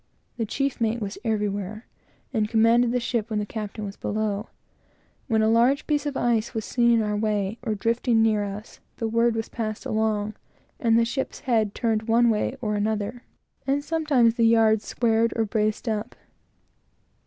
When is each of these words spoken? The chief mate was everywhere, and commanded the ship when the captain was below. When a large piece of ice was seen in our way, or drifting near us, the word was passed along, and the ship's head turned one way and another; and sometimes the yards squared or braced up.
The 0.37 0.47
chief 0.47 0.81
mate 0.81 0.99
was 0.99 1.19
everywhere, 1.23 1.85
and 2.33 2.49
commanded 2.49 2.91
the 2.91 2.99
ship 2.99 3.29
when 3.29 3.37
the 3.37 3.45
captain 3.45 3.85
was 3.85 3.97
below. 3.97 4.49
When 5.27 5.43
a 5.43 5.47
large 5.47 5.85
piece 5.85 6.07
of 6.07 6.17
ice 6.17 6.55
was 6.55 6.65
seen 6.65 6.89
in 6.89 7.03
our 7.03 7.15
way, 7.15 7.59
or 7.61 7.75
drifting 7.75 8.19
near 8.23 8.43
us, 8.43 8.79
the 8.97 9.07
word 9.07 9.35
was 9.35 9.47
passed 9.47 9.85
along, 9.85 10.33
and 10.79 10.97
the 10.97 11.05
ship's 11.05 11.41
head 11.41 11.75
turned 11.75 12.07
one 12.07 12.31
way 12.31 12.57
and 12.63 12.75
another; 12.77 13.21
and 13.67 13.83
sometimes 13.83 14.33
the 14.33 14.47
yards 14.47 14.85
squared 14.85 15.33
or 15.35 15.45
braced 15.45 15.87
up. 15.87 16.15